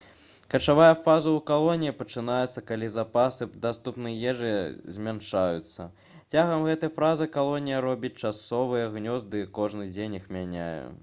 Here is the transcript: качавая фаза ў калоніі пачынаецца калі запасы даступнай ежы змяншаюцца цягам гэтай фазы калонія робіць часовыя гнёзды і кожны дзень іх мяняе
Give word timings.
качавая 0.51 0.93
фаза 1.07 1.31
ў 1.33 1.41
калоніі 1.49 1.91
пачынаецца 1.99 2.63
калі 2.71 2.89
запасы 2.93 3.47
даступнай 3.65 4.17
ежы 4.31 4.53
змяншаюцца 4.95 5.85
цягам 6.37 6.65
гэтай 6.71 6.93
фазы 6.97 7.29
калонія 7.37 7.85
робіць 7.89 8.13
часовыя 8.23 8.89
гнёзды 8.99 9.45
і 9.45 9.51
кожны 9.61 9.87
дзень 9.95 10.19
іх 10.23 10.29
мяняе 10.39 10.75